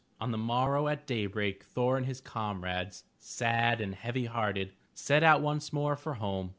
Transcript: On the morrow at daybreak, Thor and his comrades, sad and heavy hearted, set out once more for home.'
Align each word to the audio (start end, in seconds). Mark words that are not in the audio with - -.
On 0.19 0.31
the 0.31 0.37
morrow 0.39 0.87
at 0.87 1.05
daybreak, 1.05 1.63
Thor 1.63 1.95
and 1.95 2.07
his 2.07 2.19
comrades, 2.21 3.03
sad 3.19 3.79
and 3.79 3.93
heavy 3.93 4.25
hearted, 4.25 4.73
set 4.95 5.21
out 5.21 5.41
once 5.41 5.71
more 5.71 5.95
for 5.95 6.15
home.' 6.15 6.49